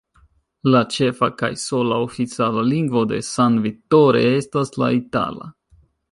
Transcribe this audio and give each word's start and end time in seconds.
La 0.75 0.79
ĉefa 0.93 1.27
kaj 1.41 1.49
sola 1.63 1.99
oficiala 2.05 2.63
lingvo 2.69 3.03
de 3.11 3.19
San 3.27 3.59
Vittore 3.65 4.23
estas 4.41 4.73
la 4.85 4.89
itala. 5.01 5.51